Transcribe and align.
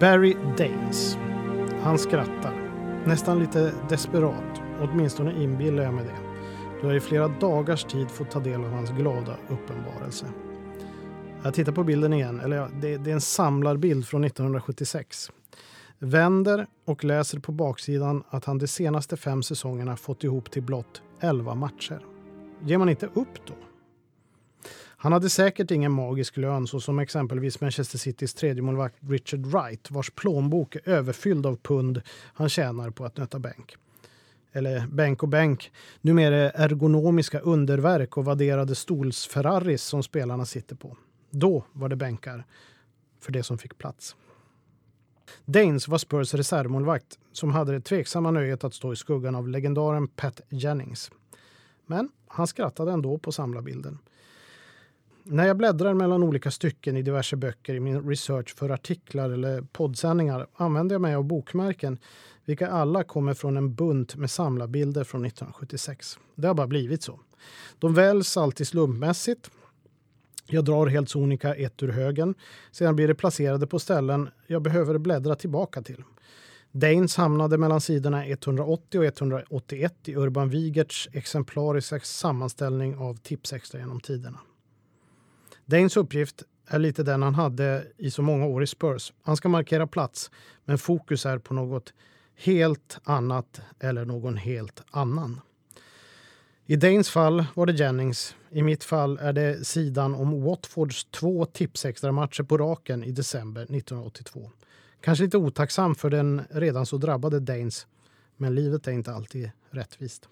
Barry 0.00 0.36
Danes. 0.58 1.18
Han 1.82 1.98
skrattar. 1.98 2.54
Nästan 3.06 3.38
lite 3.38 3.72
desperat. 3.88 4.60
Åtminstone 4.80 5.42
inbillar 5.42 5.82
jag 5.82 5.94
mig 5.94 6.04
det. 6.04 6.16
Du 6.80 6.86
har 6.86 6.94
i 6.94 7.00
flera 7.00 7.28
dagars 7.28 7.84
tid 7.84 8.10
fått 8.10 8.30
ta 8.30 8.40
del 8.40 8.64
av 8.64 8.70
hans 8.70 8.90
glada 8.90 9.36
uppenbarelse. 9.48 10.26
Jag 11.42 11.54
tittar 11.54 11.72
på 11.72 11.84
bilden 11.84 12.12
igen. 12.12 12.40
Eller 12.40 12.56
ja, 12.56 12.68
det, 12.80 12.96
det 12.96 13.10
är 13.10 13.14
en 13.14 13.20
samlarbild 13.20 14.06
från 14.06 14.24
1976. 14.24 15.30
Vänder 15.98 16.66
och 16.84 17.04
läser 17.04 17.38
på 17.38 17.52
baksidan 17.52 18.22
att 18.30 18.44
han 18.44 18.58
de 18.58 18.66
senaste 18.66 19.16
fem 19.16 19.42
säsongerna 19.42 19.96
fått 19.96 20.24
ihop 20.24 20.50
till 20.50 20.62
blott 20.62 21.02
11 21.20 21.54
matcher. 21.54 22.00
Ger 22.62 22.78
man 22.78 22.88
inte 22.88 23.06
upp 23.06 23.46
då? 23.46 23.54
Han 25.00 25.12
hade 25.12 25.30
säkert 25.30 25.70
ingen 25.70 25.92
magisk 25.92 26.36
lön 26.36 26.66
så 26.66 26.80
som 26.80 26.98
exempelvis 26.98 27.60
Manchester 27.60 27.98
Citys 27.98 28.34
tredjemålvakt 28.34 28.96
Richard 29.00 29.46
Wright 29.46 29.90
vars 29.90 30.10
plånbok 30.10 30.76
är 30.76 30.88
överfylld 30.88 31.46
av 31.46 31.56
pund 31.56 32.02
han 32.34 32.48
tjänar 32.48 32.90
på 32.90 33.04
att 33.04 33.16
nöta 33.16 33.38
bänk. 33.38 33.76
Eller 34.52 34.86
bänk 34.86 35.22
och 35.22 35.28
bänk. 35.28 35.72
Numera 36.00 36.50
ergonomiska 36.50 37.40
underverk 37.40 38.16
och 38.16 38.24
vadderade 38.24 38.74
stolsferraris 38.74 39.82
som 39.82 40.02
spelarna 40.02 40.46
sitter 40.46 40.76
på. 40.76 40.96
Då 41.30 41.64
var 41.72 41.88
det 41.88 41.96
bänkar 41.96 42.44
för 43.20 43.32
det 43.32 43.42
som 43.42 43.58
fick 43.58 43.78
plats. 43.78 44.16
Danes 45.44 45.88
var 45.88 45.98
Spurs 45.98 46.34
reservmålvakt 46.34 47.18
som 47.32 47.50
hade 47.50 47.72
det 47.72 47.80
tveksamma 47.80 48.30
nöjet 48.30 48.64
att 48.64 48.74
stå 48.74 48.92
i 48.92 48.96
skuggan 48.96 49.34
av 49.34 49.48
legendaren 49.48 50.08
Pat 50.08 50.40
Jennings. 50.48 51.10
Men 51.86 52.08
han 52.26 52.46
skrattade 52.46 52.92
ändå 52.92 53.18
på 53.18 53.32
samlarbilden. 53.32 53.98
När 55.30 55.46
jag 55.46 55.56
bläddrar 55.56 55.94
mellan 55.94 56.22
olika 56.22 56.50
stycken 56.50 56.96
i 56.96 57.02
diverse 57.02 57.36
böcker 57.36 57.74
i 57.74 57.80
min 57.80 58.08
research 58.08 58.54
för 58.56 58.70
artiklar 58.70 59.30
eller 59.30 59.62
poddsändningar 59.62 60.46
använder 60.54 60.94
jag 60.94 61.00
mig 61.00 61.14
av 61.14 61.24
bokmärken 61.24 61.98
vilka 62.44 62.68
alla 62.68 63.04
kommer 63.04 63.34
från 63.34 63.56
en 63.56 63.74
bunt 63.74 64.16
med 64.16 64.30
samlarbilder 64.30 65.04
från 65.04 65.24
1976. 65.24 66.18
Det 66.34 66.46
har 66.46 66.54
bara 66.54 66.66
blivit 66.66 67.02
så. 67.02 67.20
De 67.78 67.94
väljs 67.94 68.36
alltid 68.36 68.68
slumpmässigt. 68.68 69.50
Jag 70.46 70.64
drar 70.64 70.86
helt 70.86 71.08
sonika 71.08 71.54
ett 71.54 71.82
ur 71.82 71.88
högen. 71.88 72.34
Sedan 72.70 72.96
blir 72.96 73.08
det 73.08 73.14
placerade 73.14 73.66
på 73.66 73.78
ställen 73.78 74.28
jag 74.46 74.62
behöver 74.62 74.98
bläddra 74.98 75.34
tillbaka 75.34 75.82
till. 75.82 76.04
Danes 76.72 77.16
hamnade 77.16 77.58
mellan 77.58 77.80
sidorna 77.80 78.26
180 78.26 78.98
och 78.98 79.04
181 79.04 79.94
i 80.04 80.16
Urban 80.16 80.50
Wigerts 80.50 81.08
exemplariska 81.12 82.00
sammanställning 82.00 82.96
av 82.96 83.14
Tipsextra 83.14 83.80
genom 83.80 84.00
tiderna. 84.00 84.38
Danes 85.70 85.96
uppgift 85.96 86.42
är 86.66 86.78
lite 86.78 87.02
den 87.02 87.22
han 87.22 87.34
hade 87.34 87.86
i 87.96 88.10
så 88.10 88.22
många 88.22 88.46
år 88.46 88.62
i 88.62 88.66
Spurs. 88.66 89.12
Han 89.22 89.36
ska 89.36 89.48
markera 89.48 89.86
plats, 89.86 90.30
men 90.64 90.78
fokus 90.78 91.26
är 91.26 91.38
på 91.38 91.54
något 91.54 91.92
helt 92.36 92.98
annat 93.04 93.60
eller 93.80 94.04
någon 94.04 94.36
helt 94.36 94.82
annan. 94.90 95.40
I 96.66 96.76
Danes 96.76 97.10
fall 97.10 97.44
var 97.54 97.66
det 97.66 97.72
Jennings. 97.72 98.36
I 98.50 98.62
mitt 98.62 98.84
fall 98.84 99.18
är 99.18 99.32
det 99.32 99.66
sidan 99.66 100.14
om 100.14 100.42
Watfords 100.42 101.04
två 101.04 101.44
tipsextra 101.44 102.12
matcher 102.12 102.42
på 102.42 102.58
raken 102.58 103.04
i 103.04 103.12
december 103.12 103.62
1982. 103.62 104.50
Kanske 105.00 105.24
lite 105.24 105.36
otacksam 105.36 105.94
för 105.94 106.10
den 106.10 106.42
redan 106.50 106.86
så 106.86 106.96
drabbade 106.96 107.40
Danes, 107.40 107.86
men 108.36 108.54
livet 108.54 108.88
är 108.88 108.92
inte 108.92 109.12
alltid 109.12 109.50
rättvist. 109.70 110.28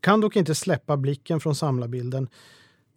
Kan 0.00 0.20
dock 0.20 0.36
inte 0.36 0.54
släppa 0.54 0.96
blicken 0.96 1.40
från 1.40 1.54
samlarbilden 1.54 2.28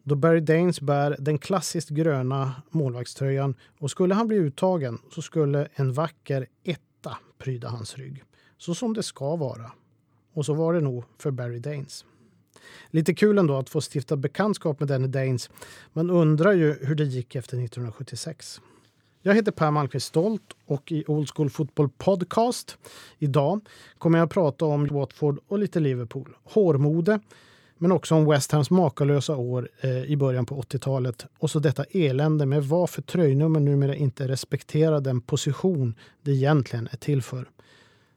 då 0.10 0.16
Barry 0.16 0.40
Danes 0.40 0.82
bär 0.82 1.16
den 1.20 1.38
klassiskt 1.38 1.90
gröna 1.90 2.56
målvaktströjan 2.70 3.56
och 3.80 3.92
skulle 3.92 4.14
han 4.14 4.28
bli 4.28 4.38
uttagen 4.38 5.00
så 5.12 5.22
skulle 5.22 5.68
en 5.74 5.94
vacker 5.94 6.48
etta 6.64 7.18
pryda 7.38 7.70
hans 7.70 7.98
rygg. 7.98 8.24
Så 8.58 8.76
som 8.76 8.94
det 8.94 9.04
ska 9.04 9.36
vara. 9.36 9.72
Och 10.34 10.46
så 10.46 10.54
var 10.54 10.74
det 10.74 10.82
nog 10.82 11.04
för 11.18 11.32
Barry 11.32 11.60
Danes. 11.60 12.06
Lite 12.90 13.14
kul 13.14 13.38
ändå 13.38 13.58
att 13.58 13.70
få 13.70 13.82
stifta 13.82 14.18
bekantskap 14.18 14.80
med 14.80 14.88
denne 14.88 15.08
Danes. 15.08 15.50
Man 15.94 16.10
undrar 16.10 16.54
ju 16.54 16.86
hur 16.86 16.96
det 16.96 17.04
gick 17.04 17.36
efter 17.36 17.64
1976. 17.64 18.62
Jag 19.22 19.36
heter 19.36 19.52
Per 19.52 19.72
Malmqvist 19.72 20.08
Stolt 20.08 20.56
och 20.66 20.92
i 20.92 21.04
Old 21.08 21.30
School 21.30 21.50
Football 21.50 21.90
Podcast 21.90 22.78
idag 23.18 23.62
kommer 23.98 24.18
jag 24.18 24.26
att 24.26 24.32
prata 24.32 24.66
om 24.66 24.88
Watford 24.88 25.40
och 25.48 25.60
lite 25.60 25.80
Liverpool. 25.80 26.36
Hårmode, 26.44 27.20
men 27.80 27.92
också 27.92 28.16
om 28.16 28.26
West 28.26 28.52
Hams 28.52 28.70
makalösa 28.70 29.36
år 29.36 29.70
eh, 29.82 30.04
i 30.04 30.18
början 30.18 30.46
på 30.46 30.62
80-talet 30.62 31.26
och 31.40 31.50
så 31.50 31.60
detta 31.60 31.84
elände 31.84 32.46
med 32.46 32.64
varför 32.64 33.02
tröjnummer 33.02 33.60
numera 33.60 33.96
inte 33.96 34.28
respekterar 34.28 35.02
den 35.02 35.22
position 35.22 35.96
det 36.22 36.32
egentligen 36.32 36.90
är 36.92 36.98
till 36.98 37.22
för. 37.22 37.50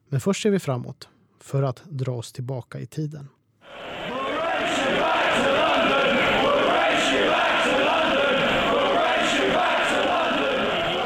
Men 0.09 0.21
först 0.21 0.43
ser 0.43 0.51
vi 0.51 0.59
framåt 0.59 1.09
för 1.41 1.63
att 1.63 1.83
dra 1.85 2.13
oss 2.13 2.33
tillbaka 2.33 2.81
i 2.81 2.87
tiden. 2.87 3.29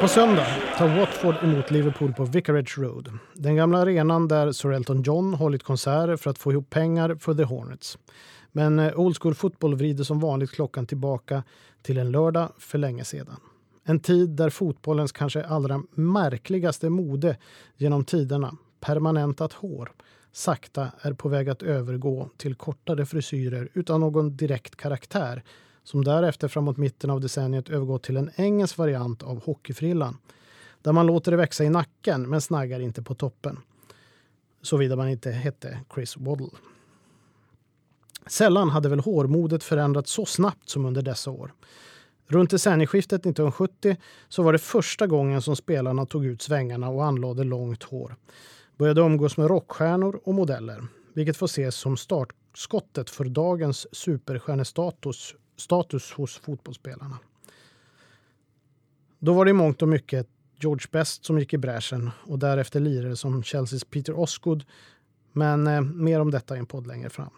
På 0.01 0.09
söndag 0.09 0.47
tar 0.79 0.97
Watford 0.99 1.35
emot 1.43 1.71
Liverpool 1.71 2.13
på 2.13 2.25
Vicarage 2.25 2.79
Road. 2.79 3.19
Den 3.35 3.57
gamla 3.57 3.79
arenan 3.79 4.29
där 4.29 4.53
Sir 4.53 4.73
Elton 4.73 5.03
John 5.03 5.35
hållit 5.35 5.63
konserter 5.63 6.17
för 6.17 6.31
att 6.31 6.39
få 6.39 6.53
ihop 6.53 6.71
pengar 6.71 7.15
för 7.21 7.35
The 7.35 7.43
Hornets. 7.43 7.99
Men 8.57 8.79
eh, 8.79 8.99
Old 9.01 9.17
School 9.23 9.35
Football 9.35 9.75
vrider 9.75 10.05
som 10.05 10.21
vanligt 10.21 10.51
klockan 10.51 10.87
tillbaka 10.87 11.43
till 11.83 11.99
en 11.99 12.11
lördag 12.11 12.53
för 12.59 12.79
länge 12.79 13.05
sedan. 13.05 13.37
En 13.85 14.01
tid 14.01 14.31
där 14.31 14.51
fotbollens 14.51 15.13
kanske 15.13 15.45
allra 15.45 15.83
märkligaste 15.91 16.91
mode 16.91 17.37
genom 17.77 18.05
tiderna, 18.05 18.57
permanentat 18.81 19.53
hår, 19.53 19.93
sakta 20.33 20.91
är 21.01 21.13
på 21.13 21.29
väg 21.29 21.49
att 21.49 21.63
övergå 21.63 22.29
till 22.37 22.55
kortare 22.55 23.07
frisyrer 23.07 23.69
utan 23.75 24.01
någon 24.01 24.37
direkt 24.37 24.77
karaktär 24.77 25.43
som 25.83 26.05
därefter 26.05 26.49
framåt 26.49 26.77
mitten 26.77 27.11
av 27.11 27.21
decenniet 27.21 27.69
övergått 27.69 28.03
till 28.03 28.17
en 28.17 28.31
engelsk 28.37 28.79
variant 28.79 29.23
av 29.23 29.45
hockeyfrillan 29.45 30.19
där 30.83 30.93
man 30.93 31.07
låter 31.07 31.31
det 31.31 31.37
växa 31.37 31.65
i 31.65 31.71
nacken 31.71 32.29
men 32.29 32.41
snaggar 32.41 32.81
inte 32.81 33.03
på 33.03 33.15
toppen. 33.15 33.59
Såvida 34.63 34.97
man 34.97 35.09
inte 35.09 35.31
hette 35.31 35.79
Chris 35.95 36.17
Waddle. 36.17 36.51
Sällan 38.27 38.71
hade 38.71 38.89
väl 38.89 39.01
hårmodet 39.01 39.65
förändrats 39.65 40.13
så 40.13 40.27
snabbt 40.27 40.69
som 40.69 40.87
under 40.87 41.03
dessa 41.03 41.31
år. 41.31 41.53
Runt 42.29 42.51
decennieskiftet 42.51 43.21
1970 43.21 43.97
så 44.29 44.43
var 44.43 44.53
det 44.53 44.59
första 44.59 45.07
gången 45.07 45.43
som 45.43 45.57
spelarna 45.57 46.07
tog 46.07 46.27
ut 46.27 46.43
svängarna 46.43 46.89
och 46.89 47.05
anlade 47.05 47.45
långt 47.45 47.83
hår. 47.83 48.17
Började 48.77 49.01
umgås 49.01 49.37
med 49.37 49.49
rockstjärnor 49.49 50.21
och 50.25 50.35
modeller, 50.35 50.87
vilket 51.15 51.37
får 51.37 51.47
ses 51.47 51.75
som 51.75 51.97
startskottet 51.97 53.11
för 53.11 53.25
dagens 53.25 53.87
superstjärnestatus 53.93 55.35
status 55.57 56.13
hos 56.13 56.39
fotbollsspelarna. 56.39 57.19
Då 59.19 59.33
var 59.33 59.45
det 59.45 59.51
i 59.51 59.55
mångt 59.55 59.83
och 59.83 59.89
mycket 59.89 60.29
George 60.61 60.87
Best 60.91 61.25
som 61.25 61.39
gick 61.39 61.53
i 61.53 61.59
bräschen 61.59 62.11
och 62.27 62.39
därefter 62.39 62.81
lirare 62.81 63.17
som 63.17 63.43
Chelseas 63.43 63.85
Peter 63.85 64.19
Osgood. 64.19 64.65
Men 65.33 65.67
eh, 65.67 65.81
mer 65.81 66.21
om 66.21 66.31
detta 66.31 66.57
i 66.57 66.59
en 66.59 66.67
podd 66.67 66.87
längre 66.87 67.11
fram. 67.11 67.31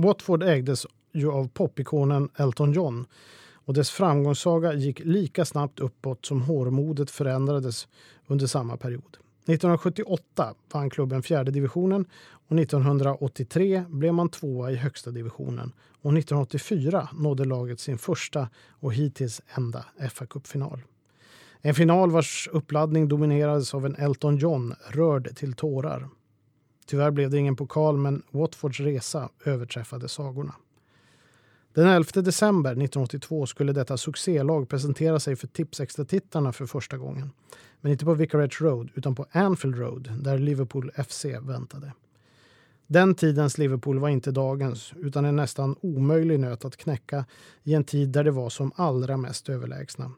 Watford 0.00 0.42
ägdes 0.42 0.86
ju 1.12 1.30
av 1.30 1.48
popikonen 1.48 2.28
Elton 2.36 2.72
John 2.72 3.06
och 3.54 3.74
dess 3.74 3.90
framgångssaga 3.90 4.74
gick 4.74 5.00
lika 5.04 5.44
snabbt 5.44 5.80
uppåt 5.80 6.26
som 6.26 6.42
hårmodet 6.42 7.10
förändrades 7.10 7.88
under 8.26 8.46
samma 8.46 8.76
period. 8.76 9.16
1978 9.46 10.54
vann 10.72 10.90
klubben 10.90 11.22
fjärde 11.22 11.50
divisionen 11.50 12.06
och 12.48 12.58
1983 12.58 13.84
blev 13.88 14.14
man 14.14 14.28
tvåa 14.28 14.70
i 14.70 14.76
högsta 14.76 15.10
divisionen 15.10 15.72
och 16.02 16.12
1984 16.12 17.08
nådde 17.12 17.44
laget 17.44 17.80
sin 17.80 17.98
första 17.98 18.48
och 18.70 18.94
hittills 18.94 19.42
enda 19.56 19.84
fa 20.10 20.26
kuppfinal 20.26 20.80
En 21.60 21.74
final 21.74 22.10
vars 22.10 22.48
uppladdning 22.52 23.08
dominerades 23.08 23.74
av 23.74 23.86
en 23.86 23.94
Elton 23.94 24.36
John 24.36 24.74
rörd 24.90 25.36
till 25.36 25.52
tårar. 25.52 26.08
Tyvärr 26.90 27.10
blev 27.10 27.30
det 27.30 27.38
ingen 27.38 27.56
pokal, 27.56 27.96
men 27.96 28.22
Watfords 28.30 28.80
resa 28.80 29.28
överträffade 29.44 30.08
sagorna. 30.08 30.54
Den 31.72 31.86
11 31.86 32.22
december 32.22 32.70
1982 32.70 33.46
skulle 33.46 33.72
detta 33.72 33.96
succélag 33.96 34.68
presentera 34.68 35.20
sig 35.20 35.36
för 35.36 35.46
Tipsextra-tittarna 35.46 36.52
för 36.52 36.66
första 36.66 36.96
gången. 36.96 37.30
Men 37.80 37.92
inte 37.92 38.04
på 38.04 38.14
Vicarage 38.14 38.62
Road, 38.62 38.90
utan 38.94 39.14
på 39.14 39.26
Anfield 39.30 39.78
Road 39.78 40.12
där 40.20 40.38
Liverpool 40.38 40.90
FC 41.08 41.24
väntade. 41.24 41.92
Den 42.86 43.14
tidens 43.14 43.58
Liverpool 43.58 43.98
var 43.98 44.08
inte 44.08 44.30
dagens, 44.30 44.92
utan 44.96 45.24
en 45.24 45.36
nästan 45.36 45.76
omöjlig 45.80 46.40
nöt 46.40 46.64
att 46.64 46.76
knäcka 46.76 47.24
i 47.62 47.74
en 47.74 47.84
tid 47.84 48.08
där 48.08 48.24
det 48.24 48.30
var 48.30 48.50
som 48.50 48.72
allra 48.74 49.16
mest 49.16 49.48
överlägsna. 49.48 50.12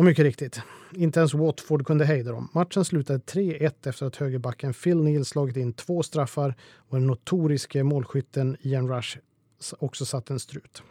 Och 0.00 0.06
mycket 0.06 0.22
riktigt, 0.22 0.60
inte 0.94 1.20
ens 1.20 1.34
Watford 1.34 1.86
kunde 1.86 2.04
hejda 2.04 2.32
dem. 2.32 2.48
Matchen 2.52 2.84
slutade 2.84 3.18
3-1 3.18 3.88
efter 3.88 4.06
att 4.06 4.16
högerbacken 4.16 4.74
Phil 4.74 4.96
Neal 4.96 5.24
slagit 5.24 5.56
in 5.56 5.72
två 5.72 6.02
straffar 6.02 6.54
och 6.76 6.96
den 6.96 7.06
notoriske 7.06 7.82
målskytten 7.82 8.56
Ian 8.60 8.88
Rush 8.88 9.18
också 9.78 10.04
satt 10.04 10.30
en 10.30 10.40
strut. 10.40 10.82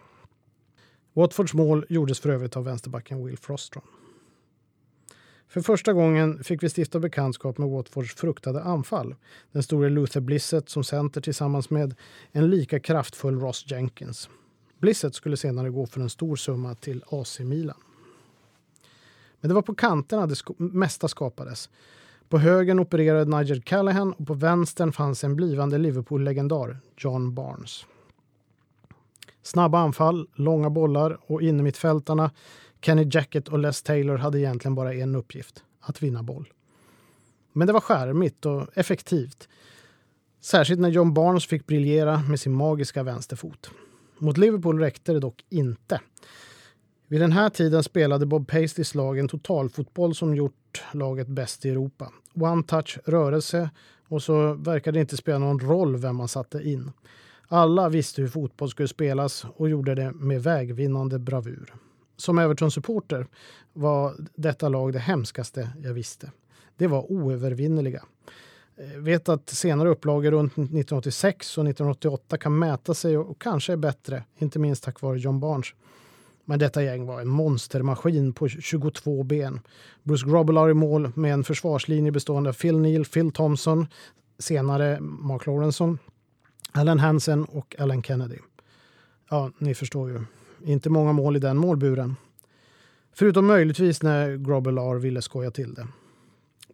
Watfords 1.14 1.54
mål 1.54 1.86
gjordes 1.90 2.20
för 2.20 2.30
övrigt 2.30 2.58
av 2.58 2.64
vänsterbacken 2.64 3.26
Will 3.26 3.38
Frostron. 3.38 3.84
För 5.48 5.62
första 5.62 5.94
gången 5.94 6.44
fick 6.44 6.64
vi 6.64 6.70
stifta 6.70 7.00
bekantskap 7.00 7.58
med 7.58 7.70
Watfords 7.70 8.16
fruktade 8.16 8.64
anfall. 8.64 9.16
Den 9.52 9.64
store 9.64 9.90
Luther 9.90 10.22
Blissett 10.22 10.70
som 10.70 10.84
center 10.84 11.22
tillsammans 11.22 11.70
med 11.70 11.96
en 12.32 12.50
lika 12.50 12.80
kraftfull 12.80 13.40
Ross 13.40 13.66
Jenkins. 13.68 14.30
Blissett 14.80 15.16
skulle 15.16 15.38
senare 15.38 15.70
gå 15.70 15.86
för 15.86 16.02
en 16.02 16.10
stor 16.10 16.36
summa 16.36 16.76
till 16.76 17.04
AC 17.12 17.40
Milan. 17.40 17.78
Men 19.42 19.50
det 19.50 19.56
var 19.56 19.62
på 19.62 19.76
kanterna 19.76 20.28
det 20.28 20.36
mesta 20.58 21.08
skapades. 21.08 21.70
På 22.30 22.38
högern 22.38 22.80
opererade 22.80 23.38
Nigel 23.38 23.62
Callahan 23.62 24.14
och 24.14 24.28
på 24.28 24.34
vänstern 24.34 24.92
fanns 24.92 25.24
en 25.24 25.36
blivande 25.36 25.78
Liverpool-legendar, 25.78 26.78
John 26.98 27.34
Barnes. 27.34 27.86
Snabba 29.42 29.80
anfall, 29.80 30.28
långa 30.34 30.70
bollar 30.70 31.18
och 31.22 31.42
innermittfältarna 31.42 32.32
Kenny 32.82 33.08
Jacket 33.12 33.48
och 33.48 33.60
Les 33.60 33.82
Taylor 33.82 34.18
hade 34.18 34.40
egentligen 34.40 34.76
bara 34.76 34.94
en 34.94 35.16
uppgift, 35.16 35.64
att 35.80 36.04
vinna 36.04 36.24
boll. 36.24 36.54
Men 37.54 37.68
det 37.68 37.74
var 37.74 37.82
skärmigt 37.82 38.46
och 38.46 38.68
effektivt. 38.74 39.48
Särskilt 40.42 40.80
när 40.80 40.90
John 40.90 41.14
Barnes 41.14 41.46
fick 41.46 41.68
briljera 41.68 42.22
med 42.22 42.40
sin 42.40 42.54
magiska 42.54 43.04
vänsterfot. 43.04 43.70
Mot 44.18 44.38
Liverpool 44.38 44.80
räckte 44.80 45.14
det 45.14 45.20
dock 45.20 45.46
inte. 45.50 46.02
Vid 47.12 47.22
den 47.22 47.32
här 47.32 47.50
tiden 47.50 47.84
spelade 47.84 48.26
Bob 48.26 48.48
Pasteys 48.48 48.96
lag 48.96 49.20
en 49.20 49.28
totalfotboll 49.28 50.16
som 50.16 50.36
gjort 50.36 50.84
laget 50.94 51.28
bäst 51.28 51.66
i 51.66 51.70
Europa. 51.70 52.12
One 52.34 52.64
touch, 52.64 53.00
rörelse 53.06 53.70
och 54.08 54.24
så 54.24 54.54
verkade 54.54 54.98
det 54.98 55.02
inte 55.02 55.18
spela 55.18 55.38
någon 55.38 55.60
roll 55.60 55.98
vem 55.98 56.16
man 56.16 56.28
satte 56.28 56.58
in. 56.58 56.92
Alla 57.48 57.90
visste 57.90 58.22
hur 58.22 58.30
fotboll 58.30 58.70
skulle 58.70 58.88
spelas 58.88 59.46
och 59.56 59.70
gjorde 59.70 59.96
det 59.96 60.12
med 60.12 60.44
vägvinnande 60.44 61.20
bravur. 61.20 61.74
Som 62.18 62.40
Everton-supporter 62.40 63.28
var 63.74 64.16
detta 64.36 64.70
lag 64.70 64.94
det 64.94 65.00
hemskaste 65.00 65.70
jag 65.84 65.94
visste. 65.94 66.32
Det 66.78 66.88
var 66.88 67.12
oövervinneliga. 67.12 68.04
Jag 68.76 68.96
eh, 68.96 69.00
vet 69.00 69.30
att 69.30 69.50
senare 69.50 69.90
upplagor 69.90 70.32
runt 70.32 70.52
1986 70.52 71.58
och 71.58 71.66
1988 71.66 72.38
kan 72.38 72.60
mäta 72.60 72.94
sig 72.94 73.18
och 73.18 73.42
kanske 73.42 73.74
är 73.74 73.78
bättre, 73.78 74.24
inte 74.38 74.60
minst 74.60 74.84
tack 74.84 75.02
vare 75.02 75.20
John 75.20 75.40
Barnes. 75.40 75.74
Men 76.50 76.60
detta 76.60 76.84
gäng 76.84 77.06
var 77.06 77.22
en 77.22 77.28
monstermaskin 77.28 78.34
på 78.34 78.48
22 78.48 79.24
ben. 79.24 79.60
Bruce 80.04 80.26
Grobbelaar 80.30 80.70
i 80.70 80.74
mål 80.74 81.12
med 81.16 81.34
en 81.34 81.44
försvarslinje 81.44 82.12
bestående 82.12 82.50
av 82.50 82.54
Phil 82.54 82.78
Neal, 82.78 83.06
Phil 83.06 83.32
Thompson, 83.32 83.88
senare 84.40 85.00
Mark 85.00 85.46
Lawrenson, 85.46 86.00
Alan 86.72 87.00
Hansen 87.00 87.46
och 87.46 87.76
Alan 87.80 88.04
Kennedy. 88.04 88.38
Ja, 89.30 89.52
ni 89.58 89.76
förstår 89.76 90.10
ju. 90.10 90.22
Inte 90.64 90.90
många 90.90 91.14
mål 91.14 91.36
i 91.36 91.40
den 91.40 91.58
målburen. 91.58 92.16
Förutom 93.14 93.48
möjligtvis 93.48 94.04
när 94.04 94.36
Grobbelaar 94.38 94.96
ville 94.96 95.22
skoja 95.22 95.52
till 95.52 95.74
det. 95.74 95.88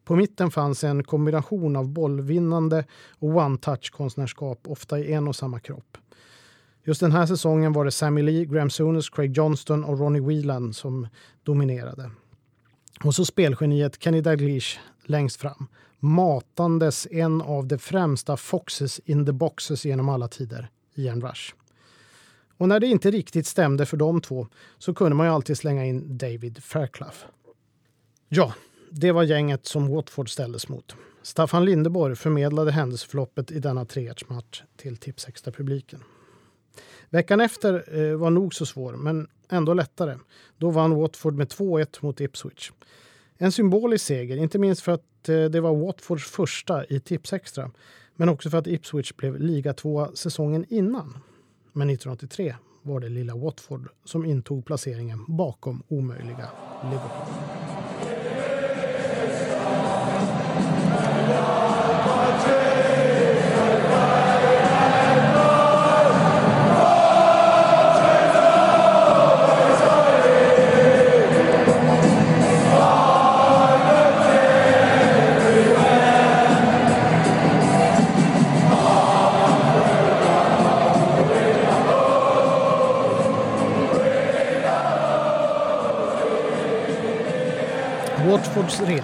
På 0.03 0.15
mitten 0.15 0.51
fanns 0.51 0.83
en 0.83 1.03
kombination 1.03 1.75
av 1.75 1.87
bollvinnande 1.87 2.85
och 3.19 3.29
one-touch-konstnärskap, 3.29 4.67
ofta 4.67 4.99
i 4.99 5.13
en 5.13 5.27
och 5.27 5.35
samma 5.35 5.59
kropp. 5.59 5.97
Just 6.87 7.01
den 7.01 7.11
här 7.11 7.25
säsongen 7.25 7.73
var 7.73 7.85
det 7.85 7.91
Sammy 7.91 8.21
Lee, 8.21 8.45
Graham 8.45 8.69
Souness, 8.69 9.09
Craig 9.09 9.37
Johnston 9.37 9.83
och 9.83 9.99
Ronnie 9.99 10.19
Whelan 10.19 10.73
som 10.73 11.07
dominerade. 11.43 12.11
Och 13.03 13.15
så 13.15 13.25
spelgeniet 13.25 14.03
Kenny 14.03 14.21
Dalglish 14.21 14.79
längst 15.03 15.41
fram, 15.41 15.67
matandes 15.99 17.07
en 17.11 17.41
av 17.41 17.67
de 17.67 17.77
främsta 17.77 18.37
foxes 18.37 18.99
in 18.99 19.25
the 19.25 19.31
boxes 19.31 19.85
genom 19.85 20.09
alla 20.09 20.27
tider, 20.27 20.69
Ian 20.95 21.21
Rush. 21.21 21.53
Och 22.57 22.67
när 22.67 22.79
det 22.79 22.87
inte 22.87 23.11
riktigt 23.11 23.47
stämde 23.47 23.85
för 23.85 23.97
de 23.97 24.21
två 24.21 24.47
så 24.77 24.93
kunde 24.93 25.15
man 25.15 25.27
ju 25.27 25.33
alltid 25.33 25.57
slänga 25.57 25.85
in 25.85 26.17
David 26.17 26.63
Fairclough. 26.63 27.17
Ja, 28.29 28.53
det 28.91 29.11
var 29.11 29.23
gänget 29.23 29.65
som 29.65 29.87
Watford 29.87 30.29
ställdes 30.29 30.69
mot. 30.69 30.95
Staffan 31.21 31.65
Lindeborg 31.65 32.15
förmedlade 32.15 32.71
händelseförloppet 32.71 33.51
i 33.51 33.59
denna 33.59 33.85
treårsmatch 33.85 34.63
till 34.77 34.97
Tipsextra-publiken. 34.97 36.03
Veckan 37.09 37.41
efter 37.41 37.99
eh, 37.99 38.15
var 38.15 38.29
nog 38.29 38.53
så 38.53 38.65
svår, 38.65 38.93
men 38.93 39.27
ändå 39.49 39.73
lättare. 39.73 40.17
Då 40.57 40.69
vann 40.69 40.95
Watford 40.95 41.33
med 41.33 41.47
2-1 41.47 41.97
mot 41.99 42.21
Ipswich. 42.21 42.71
En 43.37 43.51
symbolisk 43.51 44.05
seger, 44.05 44.37
inte 44.37 44.59
minst 44.59 44.81
för 44.81 44.91
att 44.91 45.29
eh, 45.29 45.43
det 45.43 45.61
var 45.61 45.75
Watfords 45.75 46.31
första 46.31 46.85
i 46.85 46.99
Tipsextra, 46.99 47.71
men 48.15 48.29
också 48.29 48.49
för 48.49 48.57
att 48.57 48.67
Ipswich 48.67 49.13
blev 49.13 49.39
ligatvåa 49.39 50.11
säsongen 50.13 50.65
innan. 50.69 51.17
Men 51.73 51.89
1983 51.89 52.55
var 52.81 52.99
det 52.99 53.09
lilla 53.09 53.35
Watford 53.35 53.89
som 54.03 54.25
intog 54.25 54.65
placeringen 54.65 55.25
bakom 55.27 55.83
omöjliga 55.87 56.49
Liverpool. 56.83 57.44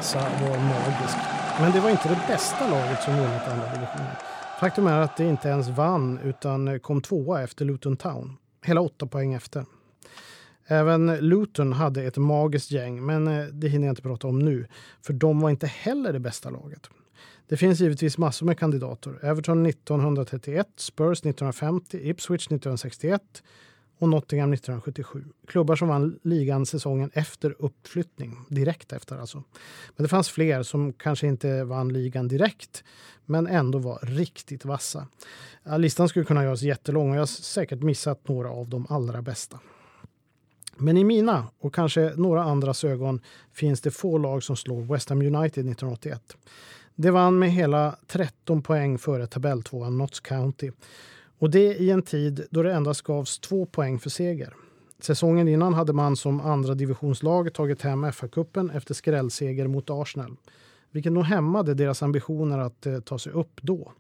Resa 0.02 0.20
var 0.20 0.58
magisk. 0.60 1.18
Men 1.60 1.72
det 1.72 1.80
var 1.80 1.90
inte 1.90 2.10
det 2.10 2.22
bästa 2.28 2.70
laget 2.70 3.04
som 3.04 3.14
vunnit 3.16 3.42
andra 3.48 3.66
divisionen. 3.74 4.16
Faktum 4.60 4.88
är 4.88 5.00
att 5.00 5.18
det 5.18 5.26
inte 5.26 5.50
ens 5.50 5.68
vann 5.68 6.20
utan 6.24 6.80
kom 6.80 7.02
tvåa 7.02 7.42
efter 7.44 7.66
Luton 7.66 7.98
Town. 7.98 8.38
Hela 8.66 8.82
åtta 8.82 9.06
poäng 9.06 9.34
efter. 9.34 9.66
Även 10.68 11.16
Luton 11.16 11.74
hade 11.74 12.04
ett 12.04 12.18
magiskt 12.18 12.72
gäng, 12.72 13.06
men 13.06 13.28
eh, 13.28 13.46
det 13.46 13.68
hinner 13.68 13.88
jag 13.88 13.92
inte 13.92 14.02
prata 14.02 14.28
om 14.28 14.40
nu. 14.40 14.68
För 15.02 15.14
de 15.14 15.40
var 15.40 15.50
inte 15.50 15.68
heller 15.68 16.14
det 16.14 16.20
bästa 16.20 16.50
laget. 16.50 16.90
Det 17.48 17.58
finns 17.58 17.80
givetvis 17.80 18.18
massor 18.18 18.46
med 18.46 18.60
kandidater. 18.60 19.26
Everton 19.26 19.66
1931, 19.66 20.68
Spurs 20.78 21.20
1950, 21.20 22.10
Ipswich 22.10 22.48
1961 22.48 23.22
och 24.02 24.10
Nottingham 24.10 24.54
1977. 24.54 25.24
Klubbar 25.48 25.76
som 25.76 25.88
vann 25.88 26.20
ligan 26.24 26.66
säsongen 26.66 27.12
efter 27.14 27.56
uppflyttning, 27.60 28.38
direkt 28.50 28.94
efter 28.94 29.18
alltså. 29.18 29.44
Men 29.96 30.04
det 30.04 30.08
fanns 30.08 30.30
fler 30.30 30.64
som 30.64 30.94
kanske 30.94 31.28
inte 31.28 31.64
vann 31.64 31.94
ligan 31.94 32.28
direkt, 32.28 32.84
men 33.26 33.48
ändå 33.48 33.80
var 33.80 34.00
riktigt 34.02 34.66
vassa. 34.66 35.08
Ja, 35.64 35.78
listan 35.78 36.10
skulle 36.10 36.26
kunna 36.26 36.44
göras 36.44 36.62
jättelång 36.62 37.10
och 37.10 37.16
jag 37.16 37.22
har 37.22 37.26
säkert 37.26 37.82
missat 37.82 38.28
några 38.28 38.50
av 38.50 38.70
de 38.70 38.86
allra 38.90 39.22
bästa. 39.22 39.60
Men 40.78 40.98
i 40.98 41.04
mina 41.04 41.48
och 41.60 41.76
kanske 41.76 42.14
några 42.16 42.44
andras 42.44 42.84
ögon 42.84 43.22
finns 43.54 43.82
det 43.82 43.92
få 43.92 44.18
lag 44.18 44.44
som 44.44 44.56
slår 44.56 44.82
West 44.82 45.10
Ham 45.10 45.22
United 45.22 45.66
1981. 45.70 46.38
Det 46.96 47.12
vann 47.12 47.40
med 47.40 47.52
hela 47.52 47.96
13 48.08 48.62
poäng 48.62 48.98
före 48.98 49.28
tabelltvåan 49.28 49.98
Notts 49.98 50.20
County 50.20 50.72
och 51.42 51.50
det 51.50 51.76
i 51.76 51.90
en 51.90 52.02
tid 52.02 52.48
då 52.50 52.64
det 52.64 52.74
endast 52.74 53.02
gavs 53.02 53.40
två 53.40 53.66
poäng 53.66 54.00
för 54.00 54.10
seger. 54.10 54.54
Säsongen 55.00 55.48
innan 55.48 55.74
hade 55.74 55.94
man 55.94 56.16
som 56.16 56.42
andra 56.42 56.76
divisionslag 56.76 57.54
tagit 57.54 57.82
hem 57.82 58.06
FA-cupen 58.06 58.78
efter 58.78 58.94
skrällseger 58.94 59.68
mot 59.68 59.90
Arsenal, 59.90 60.36
vilket 60.92 61.12
nog 61.12 61.24
hämmade 61.24 61.74
deras 61.74 62.04
ambitioner 62.04 62.60
att 62.60 62.86
eh, 62.86 63.00
ta 63.00 63.20
sig 63.20 63.32
upp 63.32 63.60
då. 63.62 63.92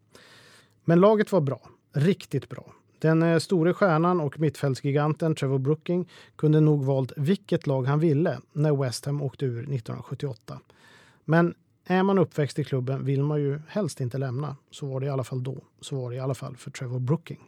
Men 0.85 0.99
laget 0.99 1.31
var 1.31 1.41
bra, 1.41 1.61
riktigt 1.93 2.49
bra. 2.49 2.73
Den 2.99 3.23
eh, 3.23 3.39
store 3.39 3.73
stjärnan 3.73 4.21
och 4.21 4.39
mittfältsgiganten 4.39 5.35
Trevor 5.35 5.59
Brooking 5.59 6.09
kunde 6.35 6.59
nog 6.59 6.85
valt 6.85 7.13
vilket 7.17 7.67
lag 7.67 7.83
han 7.83 7.99
ville 7.99 8.37
när 8.53 8.75
West 8.75 9.05
Ham 9.05 9.21
åkte 9.21 9.45
ur 9.45 9.59
1978. 9.59 10.59
Men 11.25 11.53
är 11.85 12.03
man 12.03 12.17
uppväxt 12.17 12.59
i 12.59 12.63
klubben 12.63 13.05
vill 13.05 13.23
man 13.23 13.41
ju 13.41 13.59
helst 13.67 14.01
inte 14.01 14.17
lämna. 14.17 14.55
Så 14.71 14.85
var 14.85 14.99
det 14.99 15.05
i 15.05 15.09
alla 15.09 15.23
fall 15.23 15.43
då. 15.43 15.63
Så 15.81 15.95
var 15.95 16.09
det 16.09 16.15
i 16.15 16.19
alla 16.19 16.33
fall 16.33 16.57
för 16.57 16.71
Trevor 16.71 16.99
Brooking. 16.99 17.39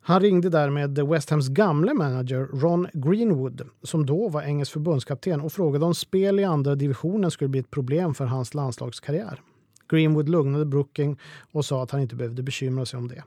Han 0.00 0.20
ringde 0.20 0.48
därmed 0.48 0.98
West 1.08 1.30
Hams 1.30 1.48
gamle 1.48 1.94
manager 1.94 2.46
Ron 2.52 2.86
Greenwood, 2.92 3.68
som 3.82 4.06
då 4.06 4.28
var 4.28 4.42
engelsk 4.42 4.72
förbundskapten 4.72 5.40
och 5.40 5.52
frågade 5.52 5.84
om 5.84 5.94
spel 5.94 6.40
i 6.40 6.44
andra 6.44 6.74
divisionen 6.74 7.30
skulle 7.30 7.48
bli 7.48 7.60
ett 7.60 7.70
problem 7.70 8.14
för 8.14 8.24
hans 8.24 8.54
landslagskarriär. 8.54 9.42
Greenwood 9.88 10.28
lugnade 10.28 10.64
Brooking 10.64 11.18
och 11.52 11.64
sa 11.64 11.82
att 11.82 11.90
han 11.90 12.00
inte 12.00 12.14
behövde 12.14 12.42
bekymra 12.42 12.86
sig 12.86 12.98
om 12.98 13.08
det. 13.08 13.24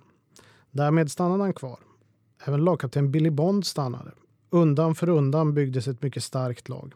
Därmed 0.72 1.12
stannade 1.12 1.44
han 1.44 1.54
kvar. 1.54 1.80
Även 2.46 2.64
lagkapten 2.64 3.12
Billy 3.12 3.30
Bond 3.30 3.66
stannade. 3.66 4.12
Undan 4.50 4.96
för 4.96 5.10
undan 5.10 5.54
byggdes 5.54 5.88
ett 5.88 6.02
mycket 6.02 6.24
starkt 6.24 6.70
lag. 6.70 6.94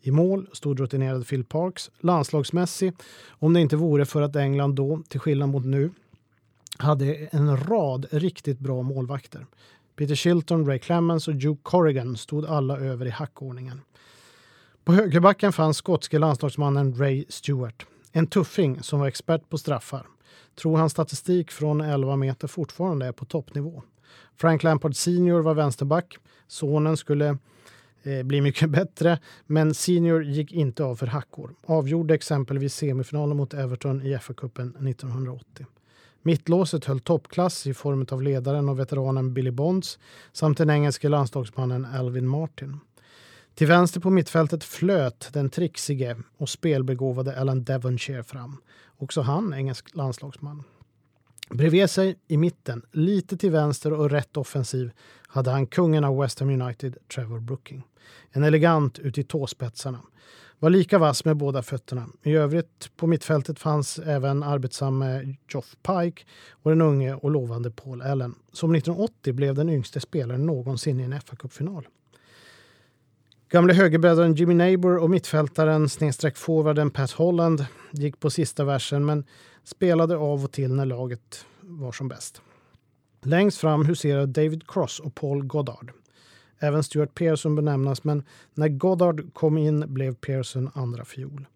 I 0.00 0.10
mål 0.10 0.46
stod 0.52 0.80
rutinerade 0.80 1.24
Phil 1.24 1.44
Parks, 1.44 1.90
landslagsmässig, 2.00 2.92
om 3.28 3.52
det 3.52 3.60
inte 3.60 3.76
vore 3.76 4.04
för 4.06 4.22
att 4.22 4.36
England 4.36 4.74
då, 4.74 5.02
till 5.08 5.20
skillnad 5.20 5.48
mot 5.48 5.64
nu, 5.64 5.90
hade 6.78 7.14
en 7.14 7.56
rad 7.56 8.06
riktigt 8.10 8.58
bra 8.58 8.82
målvakter. 8.82 9.46
Peter 9.96 10.14
Shilton, 10.14 10.66
Ray 10.66 10.78
Clemens 10.78 11.28
och 11.28 11.34
Duke 11.34 11.60
Corrigan 11.62 12.16
stod 12.16 12.46
alla 12.46 12.78
över 12.78 13.06
i 13.06 13.10
hackordningen. 13.10 13.80
På 14.84 14.92
högerbacken 14.92 15.52
fanns 15.52 15.76
skotske 15.76 16.18
landslagsmannen 16.18 16.94
Ray 16.94 17.24
Stewart. 17.28 17.86
En 18.12 18.26
tuffing 18.26 18.82
som 18.82 19.00
var 19.00 19.06
expert 19.06 19.48
på 19.48 19.58
straffar. 19.58 20.06
Tror 20.54 20.76
hans 20.78 20.92
statistik 20.92 21.50
från 21.50 21.80
11 21.80 22.16
meter 22.16 22.48
fortfarande 22.48 23.06
är 23.06 23.12
på 23.12 23.24
toppnivå. 23.24 23.82
Frank 24.36 24.62
Lampard 24.62 24.96
Senior 24.96 25.40
var 25.40 25.54
vänsterback. 25.54 26.18
Sonen 26.46 26.96
skulle 26.96 27.38
Eh, 28.02 28.22
blir 28.22 28.42
mycket 28.42 28.70
bättre, 28.78 29.18
men 29.46 29.74
Senior 29.74 30.24
gick 30.24 30.52
inte 30.52 30.84
av 30.84 30.96
för 30.96 31.06
hackor. 31.06 31.54
Avgjorde 31.66 32.14
exempelvis 32.14 32.74
semifinalen 32.74 33.36
mot 33.36 33.54
Everton 33.54 34.02
i 34.02 34.18
FA-cupen 34.18 34.88
1980. 34.88 35.66
Mittlåset 36.22 36.84
höll 36.84 37.00
toppklass 37.00 37.66
i 37.66 37.74
form 37.74 38.06
av 38.10 38.22
ledaren 38.22 38.68
och 38.68 38.78
veteranen 38.78 39.34
Billy 39.34 39.50
Bonds 39.50 39.98
samt 40.32 40.58
den 40.58 40.70
engelske 40.70 41.08
landslagsmannen 41.08 41.84
Alvin 41.84 42.28
Martin. 42.28 42.80
Till 43.54 43.66
vänster 43.66 44.00
på 44.00 44.10
mittfältet 44.10 44.64
flöt 44.64 45.30
den 45.32 45.50
trixige 45.50 46.16
och 46.36 46.48
spelbegåvade 46.48 47.40
Alan 47.40 47.64
Devonshire 47.64 48.22
fram. 48.22 48.56
Också 48.96 49.20
han 49.20 49.54
engelsk 49.54 49.96
landslagsman. 49.96 50.64
Bredvid 51.50 51.90
sig 51.90 52.18
i 52.28 52.36
mitten, 52.36 52.82
lite 52.92 53.36
till 53.36 53.50
vänster 53.50 53.92
och 53.92 54.10
rätt 54.10 54.36
offensiv, 54.36 54.90
hade 55.28 55.50
han 55.50 55.66
kungen 55.66 56.04
av 56.04 56.18
West 56.18 56.40
Ham 56.40 56.62
United, 56.62 56.96
Trevor 57.14 57.40
Brooking. 57.40 57.82
En 58.30 58.44
elegant 58.44 58.98
ut 58.98 59.18
i 59.18 59.24
tåspetsarna. 59.24 60.00
Var 60.58 60.70
lika 60.70 60.98
vass 60.98 61.24
med 61.24 61.36
båda 61.36 61.62
fötterna. 61.62 62.06
I 62.22 62.34
övrigt 62.34 62.90
på 62.96 63.06
mittfältet 63.06 63.58
fanns 63.58 63.98
även 63.98 64.42
arbetsamme 64.42 65.36
Geoff 65.52 65.76
Pike 65.82 66.22
och 66.50 66.70
den 66.70 66.80
unge 66.80 67.14
och 67.14 67.30
lovande 67.30 67.70
Paul 67.70 68.02
Allen, 68.02 68.34
som 68.52 68.74
1980 68.74 69.32
blev 69.32 69.54
den 69.54 69.68
yngste 69.68 70.00
spelaren 70.00 70.46
någonsin 70.46 71.00
i 71.00 71.02
en 71.02 71.12
FA-cupfinal. 71.12 71.86
Gamle 73.50 73.74
högerbrödern 73.74 74.34
Jimmy 74.34 74.54
Neighbor 74.54 74.98
och 74.98 75.10
mittfältaren 75.10 75.88
snedstreck 75.88 76.36
forwarden 76.36 76.90
Pat 76.90 77.10
Holland 77.10 77.66
gick 77.90 78.20
på 78.20 78.30
sista 78.30 78.64
versen 78.64 79.06
men 79.06 79.24
spelade 79.68 80.16
av 80.16 80.44
och 80.44 80.52
till 80.52 80.74
när 80.74 80.86
laget 80.86 81.46
var 81.60 81.92
som 81.92 82.08
bäst. 82.08 82.42
Längst 83.22 83.58
fram 83.58 83.84
huserade 83.84 84.26
David 84.26 84.68
Cross 84.68 85.00
och 85.00 85.14
Paul 85.14 85.44
Goddard. 85.44 85.92
Även 86.58 86.82
Stuart 86.82 87.14
Pearson 87.14 87.56
benämnas 87.56 88.04
men 88.04 88.22
när 88.54 88.68
Goddard 88.68 89.34
kom 89.34 89.58
in 89.58 89.94
blev 89.94 90.14
Pearson 90.14 90.70
andra 90.74 91.04
fiol. 91.04 91.46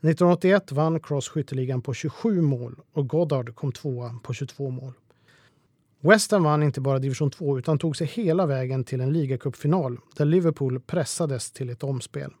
1981 0.00 0.72
vann 0.72 1.00
Cross 1.00 1.28
skytteligan 1.28 1.82
på 1.82 1.94
27 1.94 2.40
mål 2.40 2.80
och 2.92 3.08
Goddard 3.08 3.54
kom 3.54 3.72
tvåa 3.72 4.18
på 4.22 4.32
22 4.32 4.70
mål. 4.70 4.92
West 6.00 6.30
Ham 6.30 6.42
vann 6.42 6.62
inte 6.62 6.80
bara 6.80 6.98
division 6.98 7.30
2 7.30 7.58
utan 7.58 7.78
tog 7.78 7.96
sig 7.96 8.06
hela 8.06 8.46
vägen 8.46 8.84
till 8.84 9.00
en 9.00 9.12
ligacupfinal 9.12 9.98
där 10.16 10.24
Liverpool 10.24 10.80
pressades 10.80 11.52
till 11.52 11.70
ett 11.70 11.82
omspel. 11.82 12.32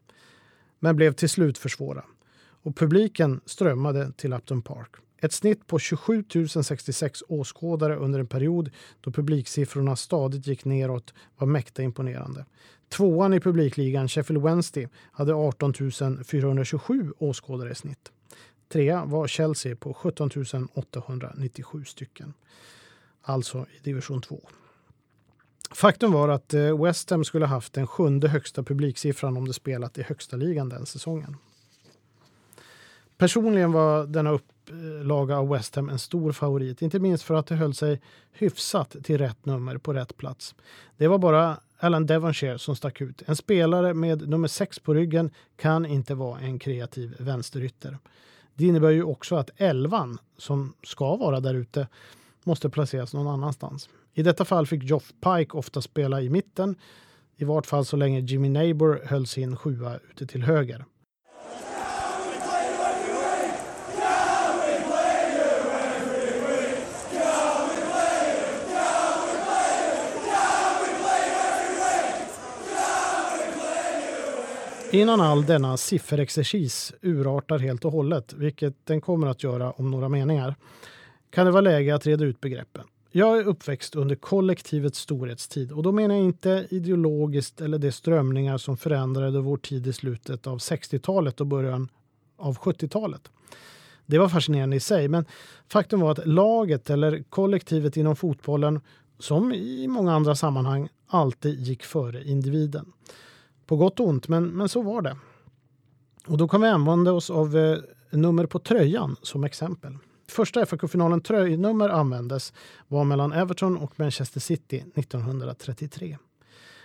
Men 0.80 0.96
blev 0.96 1.12
till 1.12 1.28
slut 1.28 1.58
för 1.58 1.68
svåra. 1.68 2.04
Och 2.64 2.76
publiken 2.76 3.40
strömmade 3.46 4.12
till 4.12 4.32
Upton 4.32 4.62
Park. 4.62 4.90
Ett 5.22 5.32
snitt 5.32 5.66
på 5.66 5.78
27 5.78 6.24
066 6.62 7.22
åskådare 7.28 7.96
under 7.96 8.20
en 8.20 8.26
period 8.26 8.70
då 9.00 9.10
publiksiffrorna 9.12 9.96
stadigt 9.96 10.46
gick 10.46 10.64
neråt 10.64 11.14
var 11.38 11.46
mäkta 11.46 11.82
imponerande. 11.82 12.44
Tvåan 12.88 13.34
i 13.34 13.40
publikligan, 13.40 14.08
Sheffield 14.08 14.42
Wednesday, 14.42 14.88
hade 15.12 15.34
18 15.34 15.74
427 16.24 17.12
åskådare 17.18 17.70
i 17.70 17.74
snitt. 17.74 18.12
Trea 18.72 19.04
var 19.04 19.26
Chelsea 19.26 19.76
på 19.76 19.94
17 19.94 20.30
897 20.74 21.84
stycken 21.84 22.34
alltså 23.24 23.58
i 23.58 23.84
division 23.84 24.22
2. 24.22 24.40
Faktum 25.70 26.12
var 26.12 26.28
att 26.28 26.54
eh, 26.54 26.82
West 26.82 27.10
Ham 27.10 27.24
skulle 27.24 27.46
haft 27.46 27.72
den 27.72 27.86
sjunde 27.86 28.28
högsta 28.28 28.62
publiksiffran 28.62 29.36
om 29.36 29.46
de 29.46 29.52
spelat 29.52 29.98
i 29.98 30.02
högsta 30.02 30.36
ligan 30.36 30.68
den 30.68 30.86
säsongen. 30.86 31.36
Personligen 33.24 33.72
var 33.72 34.06
denna 34.06 34.30
upplaga 34.30 35.36
av 35.36 35.48
West 35.48 35.76
Ham 35.76 35.88
en 35.88 35.98
stor 35.98 36.32
favorit, 36.32 36.82
inte 36.82 36.98
minst 36.98 37.24
för 37.24 37.34
att 37.34 37.46
det 37.46 37.54
höll 37.54 37.74
sig 37.74 38.00
hyfsat 38.32 38.96
till 39.02 39.18
rätt 39.18 39.46
nummer 39.46 39.78
på 39.78 39.92
rätt 39.92 40.16
plats. 40.16 40.54
Det 40.96 41.08
var 41.08 41.18
bara 41.18 41.60
Alan 41.78 42.06
Devonshire 42.06 42.58
som 42.58 42.76
stack 42.76 43.00
ut. 43.00 43.22
En 43.26 43.36
spelare 43.36 43.94
med 43.94 44.28
nummer 44.28 44.48
6 44.48 44.78
på 44.78 44.94
ryggen 44.94 45.30
kan 45.56 45.86
inte 45.86 46.14
vara 46.14 46.40
en 46.40 46.58
kreativ 46.58 47.16
vänsterytter. 47.18 47.98
Det 48.54 48.66
innebär 48.66 48.90
ju 48.90 49.02
också 49.02 49.36
att 49.36 49.50
elvan 49.56 50.18
som 50.38 50.74
ska 50.82 51.16
vara 51.16 51.40
där 51.40 51.54
ute 51.54 51.88
måste 52.42 52.70
placeras 52.70 53.14
någon 53.14 53.28
annanstans. 53.28 53.88
I 54.14 54.22
detta 54.22 54.44
fall 54.44 54.66
fick 54.66 54.82
Joff 54.82 55.12
Pike 55.20 55.56
ofta 55.56 55.82
spela 55.82 56.22
i 56.22 56.30
mitten, 56.30 56.76
i 57.36 57.44
vart 57.44 57.66
fall 57.66 57.84
så 57.84 57.96
länge 57.96 58.20
Jimmy 58.20 58.48
Neighbor 58.48 59.00
höll 59.04 59.26
sin 59.26 59.56
sjua 59.56 59.98
ute 60.10 60.26
till 60.26 60.42
höger. 60.42 60.84
Innan 74.94 75.20
all 75.20 75.46
denna 75.46 75.76
sifferexercis 75.76 76.94
urartar 77.02 77.58
helt 77.58 77.84
och 77.84 77.92
hållet, 77.92 78.32
vilket 78.32 78.86
den 78.86 79.00
kommer 79.00 79.26
att 79.26 79.42
göra 79.42 79.70
om 79.70 79.90
några 79.90 80.08
meningar, 80.08 80.54
kan 81.30 81.46
det 81.46 81.52
vara 81.52 81.60
läge 81.60 81.94
att 81.94 82.06
reda 82.06 82.24
ut 82.24 82.40
begreppen. 82.40 82.84
Jag 83.10 83.38
är 83.38 83.44
uppväxt 83.44 83.94
under 83.94 84.16
kollektivets 84.16 84.98
storhetstid 84.98 85.72
och 85.72 85.82
då 85.82 85.92
menar 85.92 86.14
jag 86.14 86.24
inte 86.24 86.66
ideologiskt 86.70 87.60
eller 87.60 87.78
de 87.78 87.92
strömningar 87.92 88.58
som 88.58 88.76
förändrade 88.76 89.40
vår 89.40 89.56
tid 89.56 89.86
i 89.86 89.92
slutet 89.92 90.46
av 90.46 90.58
60-talet 90.58 91.40
och 91.40 91.46
början 91.46 91.88
av 92.36 92.58
70-talet. 92.58 93.30
Det 94.06 94.18
var 94.18 94.28
fascinerande 94.28 94.76
i 94.76 94.80
sig, 94.80 95.08
men 95.08 95.24
faktum 95.68 96.00
var 96.00 96.10
att 96.10 96.26
laget 96.26 96.90
eller 96.90 97.22
kollektivet 97.28 97.96
inom 97.96 98.16
fotbollen, 98.16 98.80
som 99.18 99.52
i 99.52 99.86
många 99.88 100.14
andra 100.14 100.34
sammanhang, 100.34 100.88
alltid 101.06 101.60
gick 101.60 101.82
före 101.84 102.24
individen. 102.24 102.92
På 103.66 103.76
gott 103.76 104.00
och 104.00 104.06
ont, 104.06 104.28
men, 104.28 104.48
men 104.48 104.68
så 104.68 104.82
var 104.82 105.02
det. 105.02 105.16
Och 106.26 106.38
då 106.38 106.48
kan 106.48 106.60
vi 106.60 106.68
använda 106.68 107.12
oss 107.12 107.30
av 107.30 107.56
eh, 107.56 107.78
nummer 108.10 108.46
på 108.46 108.58
tröjan 108.58 109.16
som 109.22 109.44
exempel. 109.44 109.98
Första 110.28 110.64
FA-cupfinalen 110.64 111.20
tröjnummer 111.20 111.88
användes 111.88 112.52
var 112.88 113.04
mellan 113.04 113.32
Everton 113.32 113.76
och 113.76 114.00
Manchester 114.00 114.40
City 114.40 114.84
1933. 114.94 116.18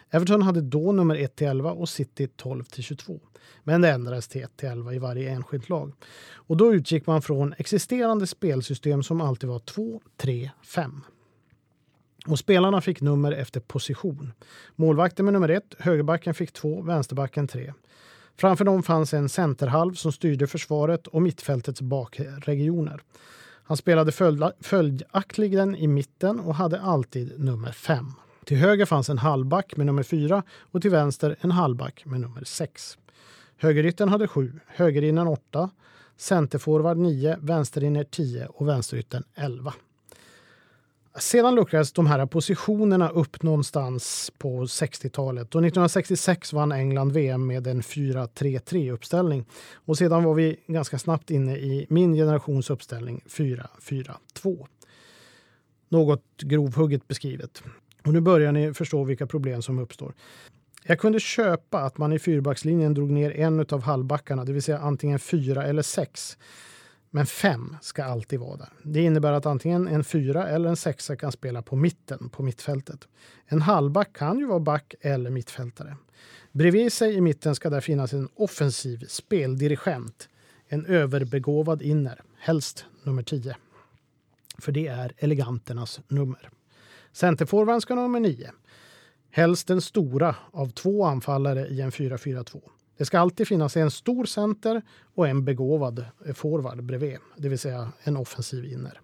Everton 0.10 0.42
hade 0.42 0.62
då 0.62 0.92
nummer 0.92 1.16
1-11 1.16 1.70
och 1.70 1.90
City 1.90 2.30
12-22. 2.38 3.20
Men 3.64 3.82
det 3.82 3.90
ändrades 3.90 4.28
till 4.28 4.46
1-11 4.58 4.94
i 4.94 5.00
varje 5.00 5.30
enskilt 5.30 5.70
lag. 5.70 5.94
Och 6.34 6.58
då 6.58 6.74
utgick 6.74 7.08
man 7.08 7.22
från 7.22 7.54
existerande 7.58 8.28
spelsystem 8.28 9.04
som 9.04 9.22
alltid 9.22 9.50
var 9.50 9.60
2, 9.60 10.02
3, 10.18 10.52
5. 10.64 11.02
Och 12.30 12.40
spelarna 12.40 12.82
fick 12.82 13.02
nummer 13.02 13.32
efter 13.32 13.60
position. 13.60 14.34
Målvakten 14.76 15.26
med 15.26 15.34
nummer 15.34 15.50
1, 15.50 15.64
högerbacken 15.80 16.34
fick 16.34 16.52
2, 16.52 16.82
vänsterbacken 16.82 17.48
3. 17.48 17.74
Framför 18.38 18.66
dem 18.66 18.84
fanns 18.84 19.14
en 19.14 19.30
centerhalv 19.30 19.94
som 19.94 20.12
styrde 20.12 20.48
försvaret 20.48 21.08
och 21.08 21.22
mittfältets 21.22 21.82
bakregioner. 21.82 23.02
Han 23.64 23.78
spelade 23.78 24.12
följaktligen 24.60 25.76
i 25.76 25.88
mitten 25.88 26.40
och 26.40 26.56
hade 26.56 26.82
alltid 26.82 27.40
nummer 27.40 27.72
5. 27.72 28.12
Till 28.46 28.58
höger 28.58 28.86
fanns 28.86 29.10
en 29.10 29.18
halvback 29.18 29.78
med 29.78 29.86
nummer 29.86 30.04
4 30.04 30.44
och 30.72 30.82
till 30.82 30.92
vänster 30.92 31.36
en 31.42 31.52
halvback 31.52 32.06
med 32.06 32.20
nummer 32.20 32.44
6. 32.44 32.98
Högeryttern 33.58 34.10
hade 34.10 34.28
7, 34.28 34.60
högerinnern 34.68 35.28
8, 35.28 35.70
centerforward 36.18 36.98
9, 36.98 37.38
vänsterinner 37.42 38.04
10 38.04 38.46
och 38.46 38.68
vänsteryttern 38.68 39.24
11. 39.36 39.74
Sedan 41.20 41.56
luckrades 41.56 41.94
de 41.94 42.08
här 42.08 42.26
positionerna 42.26 43.10
upp 43.10 43.44
någonstans 43.44 44.32
på 44.38 44.64
60-talet 44.64 45.56
och 45.56 45.62
1966 45.62 46.54
vann 46.54 46.72
England 46.72 47.12
VM 47.12 47.48
med 47.48 47.68
en 47.68 47.82
4-3-3 47.82 48.92
uppställning. 48.92 49.46
Och 49.74 49.98
sedan 49.98 50.24
var 50.24 50.34
vi 50.34 50.60
ganska 50.68 51.00
snabbt 51.00 51.32
inne 51.32 51.58
i 51.58 51.86
min 51.90 52.14
generations 52.14 52.70
uppställning 52.70 53.24
4-4-2. 53.28 54.68
Något 55.90 56.24
grovhugget 56.38 57.08
beskrivet. 57.08 57.64
Och 58.06 58.14
nu 58.14 58.22
börjar 58.22 58.52
ni 58.52 58.74
förstå 58.74 59.04
vilka 59.04 59.28
problem 59.28 59.62
som 59.62 59.80
uppstår. 59.80 60.14
Jag 60.84 61.00
kunde 61.00 61.20
köpa 61.20 61.80
att 61.80 61.98
man 61.98 62.14
i 62.14 62.20
fyrbackslinjen 62.20 62.94
drog 62.94 63.12
ner 63.12 63.32
en 63.32 63.66
av 63.70 63.82
halvbackarna, 63.82 64.46
det 64.46 64.54
vill 64.54 64.64
säga 64.64 64.80
antingen 64.80 65.20
fyra 65.20 65.64
eller 65.64 65.82
sex. 65.82 66.38
Men 67.12 67.26
fem 67.26 67.76
ska 67.82 68.04
alltid 68.04 68.40
vara 68.40 68.58
där. 68.58 68.70
Det 68.84 69.02
innebär 69.02 69.34
att 69.34 69.46
antingen 69.46 69.88
en 69.88 70.04
fyra 70.04 70.48
eller 70.48 70.70
en 70.70 70.76
sexa 70.76 71.16
kan 71.16 71.32
spela 71.32 71.62
på 71.62 71.76
mitten, 71.76 72.30
på 72.30 72.44
mittfältet. 72.44 73.08
En 73.46 73.62
halvback 73.62 74.14
kan 74.14 74.40
ju 74.40 74.46
vara 74.46 74.60
back 74.60 74.94
eller 75.02 75.30
mittfältare. 75.30 75.98
Bredvid 76.52 76.94
sig 76.94 77.16
i 77.16 77.22
mitten 77.22 77.56
ska 77.56 77.70
där 77.70 77.82
finnas 77.82 78.14
en 78.14 78.30
offensiv 78.36 79.06
speldirigent. 79.08 80.30
En 80.68 80.86
överbegåvad 80.86 81.82
inner, 81.82 82.22
helst 82.38 82.86
nummer 83.04 83.24
10. 83.24 83.56
För 84.58 84.72
det 84.72 84.88
är 84.88 85.14
eleganternas 85.18 86.00
nummer. 86.08 86.50
Centerforwarden 87.12 87.82
ska 87.82 87.94
ha 87.94 88.02
nummer 88.02 88.20
9. 88.20 88.52
Helst 89.32 89.68
den 89.68 89.82
stora 89.82 90.36
av 90.52 90.70
två 90.70 91.06
anfallare 91.06 91.68
i 91.68 91.82
en 91.82 91.92
4-4-2. 91.92 92.62
Det 93.00 93.06
ska 93.06 93.20
alltid 93.20 93.48
finnas 93.48 93.78
en 93.78 93.92
stor 93.92 94.26
center 94.26 94.82
och 95.16 95.28
en 95.28 95.46
begåvad 95.46 96.06
forward 96.34 96.84
bredvid, 96.84 97.18
det 97.38 97.50
vill 97.50 97.60
säga 97.60 97.92
en 98.04 98.18
offensiv 98.18 98.66
inner. 98.66 99.02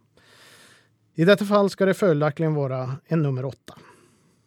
I 1.14 1.26
detta 1.26 1.46
fall 1.46 1.70
ska 1.70 1.86
det 1.86 1.94
följaktligen 1.94 2.54
vara 2.54 2.96
en 3.06 3.22
nummer 3.22 3.46
åtta. 3.46 3.78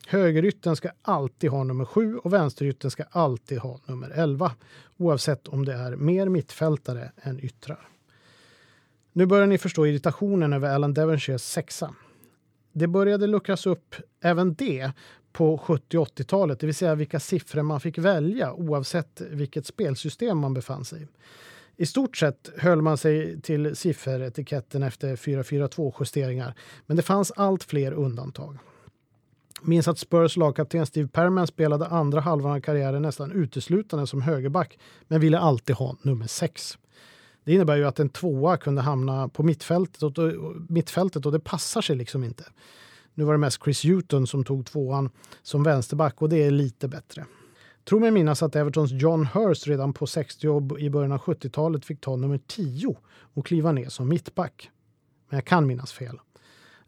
Högerytten 0.07 0.76
ska 0.76 0.90
alltid 1.02 1.50
ha 1.50 1.64
nummer 1.64 1.85
sju 1.85 2.17
och 2.17 2.33
vänsterytten 2.33 2.90
ska 2.90 3.05
alltid 3.11 3.59
ha 3.59 3.81
nummer 3.87 4.11
elva 4.11 4.52
oavsett 4.97 5.49
om 5.49 5.64
det 5.64 5.75
är 5.75 5.97
mer 5.97 6.28
mittfältare 6.28 7.12
än 7.23 7.45
yttrar. 7.45 7.88
Nu 9.12 9.26
börjar 9.26 9.47
ni 9.47 9.59
förstå 9.59 9.87
irritationen 9.87 10.52
över 10.52 10.75
Alan 10.75 10.95
Devonshires 10.95 11.43
sexa. 11.43 11.95
Det 12.73 12.87
började 12.87 13.26
luckras 13.26 13.67
upp 13.67 13.95
även 14.21 14.55
det 14.55 14.93
på 15.33 15.59
70 15.59 15.99
och 15.99 16.09
80-talet, 16.09 16.61
det 16.61 16.67
vill 16.67 16.75
säga 16.75 16.95
vilka 16.95 17.21
siffror 17.21 17.63
man 17.63 17.81
fick 17.81 17.99
välja 17.99 18.53
oavsett 18.53 19.21
vilket 19.31 19.67
spelsystem 19.67 20.39
man 20.39 20.55
befann 20.55 20.85
sig 20.85 21.03
i. 21.03 21.07
I 21.77 21.87
stort 21.87 22.17
sett 22.17 22.51
höll 22.57 22.83
man 22.83 22.99
sig 22.99 23.41
till 23.41 23.77
sifferetiketten 23.77 24.83
efter 24.83 25.17
4-4-2 25.17 25.95
justeringar, 26.01 26.55
men 26.87 26.97
det 26.97 27.03
fanns 27.03 27.33
allt 27.37 27.65
fler 27.65 27.93
undantag. 27.93 28.59
Minns 29.63 29.89
att 29.89 29.99
Spurs 29.99 30.37
lagkapten 30.37 30.87
Steve 30.87 31.09
Perman 31.09 31.47
spelade 31.47 31.87
andra 31.87 32.21
halvan 32.21 32.53
av 32.53 32.61
karriären 32.61 33.03
nästan 33.03 33.33
uteslutande 33.33 34.07
som 34.07 34.23
högerback, 34.23 34.79
men 35.09 35.21
ville 35.21 35.39
alltid 35.39 35.77
ha 35.77 35.97
nummer 36.03 36.27
6. 36.27 36.79
Det 37.45 37.53
innebär 37.53 37.77
ju 37.77 37.85
att 37.85 38.01
en 38.01 38.09
tvåa 38.09 38.57
kunde 38.57 38.83
hamna 38.83 39.29
på 39.29 39.43
mittfältet 39.43 40.03
och, 40.03 40.13
mittfältet 40.69 41.27
och 41.27 41.33
det 41.33 41.41
passar 41.41 41.81
sig 41.81 41.97
liksom 41.97 42.25
inte. 42.25 42.45
Nu 43.19 43.25
var 43.25 43.33
det 43.33 43.39
mest 43.39 43.63
Chris 43.65 43.85
Hewton 43.85 44.27
som 44.27 44.45
tog 44.45 44.67
tvåan 44.67 45.11
som 45.43 45.63
vänsterback 45.63 46.23
och 46.23 46.29
det 46.29 46.43
är 46.43 46.51
lite 46.51 46.89
bättre. 46.89 47.27
Tror 47.85 48.01
mig 48.01 48.11
minnas 48.11 48.43
att 48.43 48.57
Evertons 48.57 48.91
John 48.93 49.27
Hurst 49.27 49.67
redan 49.67 49.93
på 49.93 50.07
60 50.07 50.49
och 50.49 50.81
i 50.81 50.91
början 50.91 51.13
av 51.13 51.19
70-talet 51.19 51.85
fick 51.85 52.01
ta 52.01 52.17
nummer 52.17 52.41
10 52.47 52.97
och 53.09 53.47
kliva 53.47 53.73
ner 53.73 53.89
som 53.89 54.09
mittback. 54.09 54.71
Men 55.29 55.37
jag 55.37 55.45
kan 55.45 55.67
minnas 55.67 55.93
fel. 55.93 56.21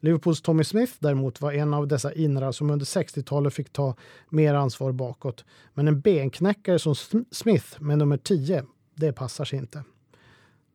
Liverpools 0.01 0.43
Tommy 0.43 0.65
Smith 0.65 0.93
däremot 0.99 1.41
var 1.41 1.53
en 1.53 1.75
av 1.75 1.89
dessa 1.89 2.13
inrar 2.13 2.53
som 2.53 2.71
under 2.71 2.87
60-talet 2.87 3.55
fick 3.55 3.73
ta 3.73 3.97
mer 4.29 4.55
ansvar 4.55 4.93
bakåt. 4.93 5.45
Men 5.75 5.89
en 5.89 6.01
benknäckare 6.01 6.79
som 6.79 6.95
Smith 7.31 7.83
med 7.83 7.99
nummer 7.99 8.17
10, 8.17 8.65
det 8.95 9.13
passar 9.13 9.45
sig 9.45 9.59
inte. 9.59 9.85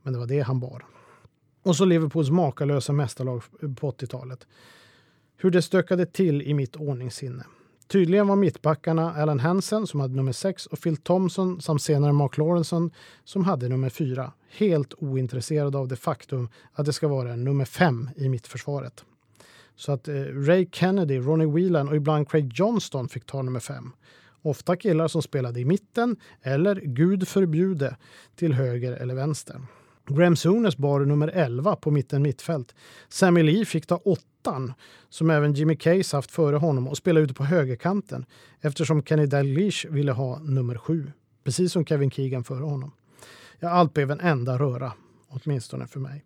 Men 0.01 0.13
det 0.13 0.19
var 0.19 0.27
det 0.27 0.39
han 0.39 0.59
bar. 0.59 0.85
Och 1.63 1.75
så 1.75 1.85
Liverpools 1.85 2.29
makalösa 2.29 2.93
mästarlag 2.93 3.43
på 3.59 3.91
80-talet. 3.91 4.47
Hur 5.37 5.51
det 5.51 5.61
stökade 5.61 6.05
till 6.05 6.41
i 6.41 6.53
mitt 6.53 6.75
ordningssinne. 6.75 7.45
Tydligen 7.87 8.27
var 8.27 8.35
mittbackarna 8.35 9.13
Alan 9.15 9.39
Hansen 9.39 9.87
som 9.87 9.99
hade 9.99 10.15
nummer 10.15 10.31
6 10.31 10.65
och 10.65 10.79
Phil 10.79 10.97
Thompson 10.97 11.61
samt 11.61 11.81
senare 11.81 12.13
Mark 12.13 12.37
Lawrenson 12.37 12.91
som 13.23 13.43
hade 13.43 13.69
nummer 13.69 13.89
4 13.89 14.31
helt 14.49 14.93
ointresserade 14.97 15.77
av 15.77 15.87
det 15.87 15.95
faktum 15.95 16.49
att 16.73 16.85
det 16.85 16.93
ska 16.93 17.07
vara 17.07 17.35
nummer 17.35 17.65
5 17.65 18.09
i 18.15 18.29
mittförsvaret. 18.29 19.05
Så 19.75 19.91
att 19.91 20.07
eh, 20.07 20.13
Ray 20.23 20.67
Kennedy, 20.71 21.17
Ronnie 21.17 21.45
Whelan 21.45 21.89
och 21.89 21.95
ibland 21.95 22.29
Craig 22.29 22.51
Johnston 22.53 23.09
fick 23.09 23.25
ta 23.25 23.41
nummer 23.41 23.59
5. 23.59 23.91
Ofta 24.41 24.75
killar 24.75 25.07
som 25.07 25.21
spelade 25.21 25.59
i 25.59 25.65
mitten 25.65 26.15
eller, 26.41 26.75
gud 26.75 27.27
förbjude, 27.27 27.97
till 28.35 28.53
höger 28.53 28.91
eller 28.91 29.15
vänster. 29.15 29.61
Graham 30.07 30.35
Souness 30.35 30.77
bar 30.77 30.99
nummer 30.99 31.27
11 31.27 31.75
på 31.75 31.91
mitten 31.91 32.21
mittfält. 32.21 32.75
Sammy 33.09 33.43
Lee 33.43 33.65
fick 33.65 33.85
ta 33.85 33.95
åttan, 33.95 34.73
som 35.09 35.29
även 35.29 35.53
Jimmy 35.53 35.75
Case 35.75 36.17
haft 36.17 36.31
före 36.31 36.55
honom, 36.55 36.87
och 36.87 36.97
spela 36.97 37.19
ute 37.19 37.33
på 37.33 37.43
högerkanten 37.43 38.25
eftersom 38.61 39.03
Kenny 39.03 39.25
Dalglish 39.25 39.87
ville 39.89 40.11
ha 40.11 40.39
nummer 40.39 40.77
7, 40.77 41.11
precis 41.43 41.71
som 41.71 41.85
Kevin 41.85 42.11
Keegan 42.11 42.43
före 42.43 42.63
honom. 42.63 42.91
Ja, 43.59 43.69
allt 43.69 43.93
blev 43.93 44.11
en 44.11 44.19
enda 44.19 44.59
röra, 44.59 44.93
åtminstone 45.27 45.87
för 45.87 45.99
mig. 45.99 46.23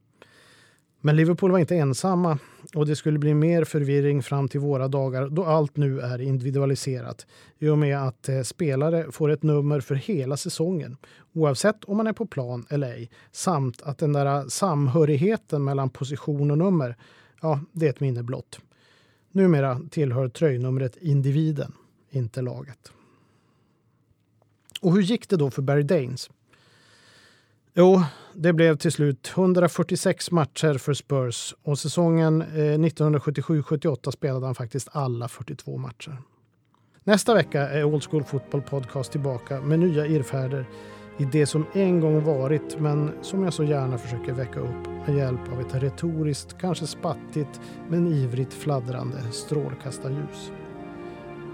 Men 1.02 1.16
Liverpool 1.16 1.52
var 1.52 1.60
inte 1.60 1.76
ensamma 1.76 2.40
och 2.76 2.86
det 2.86 2.96
skulle 2.96 3.20
bli 3.20 3.34
mer 3.34 3.64
förvirring 3.64 4.24
fram 4.24 4.48
till 4.48 4.60
våra 4.60 4.88
dagar 4.88 5.30
då 5.30 5.46
allt 5.46 5.78
nu 5.78 6.00
är 6.00 6.22
individualiserat 6.22 7.28
i 7.60 7.70
och 7.70 7.78
med 7.78 8.08
att 8.08 8.30
eh, 8.30 8.42
spelare 8.42 9.12
får 9.12 9.30
ett 9.30 9.44
nummer 9.44 9.80
för 9.80 9.96
hela 9.96 10.38
säsongen 10.38 10.98
oavsett 11.34 11.84
om 11.84 11.98
man 11.98 12.08
är 12.08 12.14
på 12.14 12.26
plan 12.26 12.66
eller 12.70 12.92
ej 12.92 13.10
samt 13.32 13.82
att 13.82 13.98
den 13.98 14.14
där 14.14 14.26
eh, 14.26 14.46
samhörigheten 14.46 15.64
mellan 15.64 15.90
position 15.90 16.52
och 16.52 16.58
nummer, 16.58 16.96
ja, 17.42 17.62
det 17.72 17.86
är 17.86 17.90
ett 17.90 18.00
minne 18.00 18.24
blott. 18.24 18.60
Numera 19.32 19.82
tillhör 19.90 20.30
tröjnumret 20.30 20.98
individen, 20.98 21.74
inte 22.10 22.42
laget. 22.42 22.92
Och 24.82 24.94
hur 24.94 25.02
gick 25.02 25.30
det 25.30 25.38
då 25.38 25.52
för 25.52 25.62
Barry 25.62 25.84
Danes? 25.84 26.30
Jo, 27.80 28.02
det 28.34 28.54
blev 28.54 28.78
till 28.78 28.92
slut 28.92 29.32
146 29.36 30.32
matcher 30.32 30.78
för 30.78 30.94
Spurs 30.94 31.56
och 31.64 31.80
säsongen 31.80 32.42
eh, 32.42 32.46
1977-78 32.56 34.12
spelade 34.12 34.46
han 34.46 34.56
faktiskt 34.56 34.90
alla 34.92 35.28
42 35.28 35.78
matcher. 35.78 36.18
Nästa 37.04 37.34
vecka 37.34 37.70
är 37.70 37.84
Old 37.84 38.04
School 38.04 38.24
Football 38.24 38.62
Podcast 38.62 39.12
tillbaka 39.12 39.62
med 39.62 39.80
nya 39.80 40.06
irrfärder 40.06 40.66
i 41.18 41.26
det 41.26 41.46
som 41.46 41.66
en 41.74 42.00
gång 42.00 42.24
varit 42.24 42.80
men 42.80 43.12
som 43.22 43.44
jag 43.44 43.54
så 43.54 43.64
gärna 43.64 43.98
försöker 43.98 44.34
väcka 44.34 44.60
upp 44.60 45.08
med 45.08 45.18
hjälp 45.18 45.52
av 45.54 45.62
ett 45.62 45.84
retoriskt, 45.84 46.58
kanske 46.62 46.88
spattigt 46.88 47.62
men 47.90 48.08
ivrigt 48.08 48.54
fladdrande 48.54 49.32
strålkastarljus. 49.32 50.52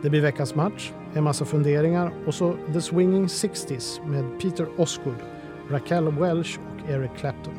Det 0.01 0.09
blir 0.09 0.21
veckans 0.21 0.55
match, 0.55 0.91
en 1.13 1.23
massa 1.23 1.45
funderingar 1.45 2.13
och 2.27 2.33
så 2.33 2.57
The 2.73 2.81
Swinging 2.81 3.29
Sixties 3.29 4.01
med 4.05 4.41
Peter 4.41 4.67
Osgood 4.77 5.34
Raquel 5.69 6.11
Welch 6.11 6.59
och 6.59 6.89
Eric 6.89 7.11
Clapton. 7.17 7.53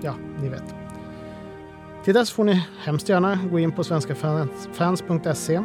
Ja, 0.00 0.14
ni 0.42 0.48
vet. 0.48 0.74
Till 2.04 2.14
dess 2.14 2.30
får 2.30 2.44
ni 2.44 2.66
hemskt 2.84 3.08
gärna 3.08 3.38
gå 3.50 3.58
in 3.58 3.72
på 3.72 3.84
svenskafans.se 3.84 5.60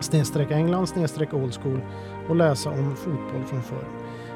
snedstreck 0.00 0.50
England 0.50 0.86
snedstreck 0.86 1.34
old 1.34 1.54
school 1.54 1.80
och 2.28 2.36
läsa 2.36 2.70
om 2.70 2.96
fotboll 2.96 3.44
från 3.46 3.62
förr. 3.62 3.84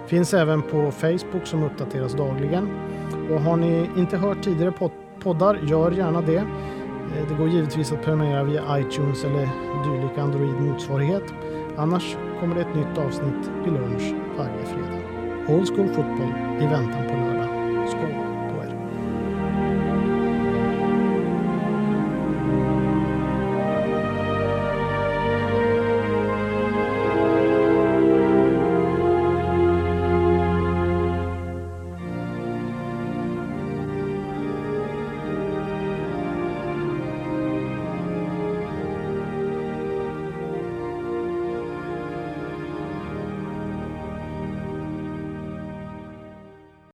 Finns 0.06 0.34
även 0.34 0.62
på 0.62 0.90
Facebook 0.90 1.46
som 1.46 1.62
uppdateras 1.62 2.14
dagligen. 2.14 2.68
Och 3.30 3.40
har 3.40 3.56
ni 3.56 3.90
inte 3.96 4.16
hört 4.16 4.42
tidigare 4.42 4.90
poddar, 5.22 5.58
gör 5.62 5.90
gärna 5.90 6.20
det. 6.20 6.36
Eh, 6.36 7.28
det 7.28 7.34
går 7.34 7.48
givetvis 7.48 7.92
att 7.92 8.04
prenumerera 8.04 8.44
via 8.44 8.78
iTunes 8.78 9.24
eller 9.24 9.48
dylik 9.84 10.18
Android-motsvarighet. 10.18 11.32
Annars 11.76 12.16
kommer 12.40 12.54
det 12.54 12.60
ett 12.60 12.74
nytt 12.74 12.98
avsnitt 12.98 13.50
vid 13.64 13.72
lunch 13.72 14.14
varje 14.36 14.64
fredag. 14.64 15.01
Old 15.48 15.68
School 15.68 15.88
Fotboll 15.88 16.34
i 16.60 16.66
väntan 16.66 17.06
på 17.08 17.14
lördag. 17.14 17.88
Skål! 17.88 18.31